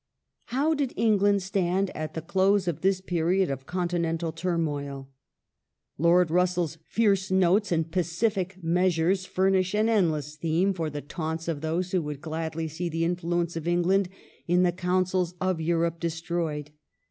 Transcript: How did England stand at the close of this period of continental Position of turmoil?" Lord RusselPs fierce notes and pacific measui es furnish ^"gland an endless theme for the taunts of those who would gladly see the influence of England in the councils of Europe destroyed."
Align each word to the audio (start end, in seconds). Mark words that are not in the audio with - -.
How 0.45 0.73
did 0.73 0.93
England 0.95 1.43
stand 1.43 1.91
at 1.91 2.15
the 2.15 2.23
close 2.23 2.67
of 2.67 2.81
this 2.81 3.01
period 3.01 3.51
of 3.51 3.67
continental 3.67 4.31
Position 4.31 4.47
of 4.49 4.53
turmoil?" 4.55 5.09
Lord 5.99 6.29
RusselPs 6.29 6.79
fierce 6.87 7.29
notes 7.29 7.71
and 7.71 7.91
pacific 7.91 8.57
measui 8.65 9.11
es 9.11 9.25
furnish 9.27 9.73
^"gland 9.73 9.81
an 9.81 9.89
endless 9.89 10.37
theme 10.37 10.73
for 10.73 10.89
the 10.89 11.01
taunts 11.01 11.47
of 11.47 11.61
those 11.61 11.91
who 11.91 12.01
would 12.01 12.19
gladly 12.19 12.67
see 12.67 12.89
the 12.89 13.05
influence 13.05 13.55
of 13.55 13.67
England 13.67 14.09
in 14.47 14.63
the 14.63 14.71
councils 14.71 15.35
of 15.39 15.61
Europe 15.61 15.99
destroyed." 15.99 16.71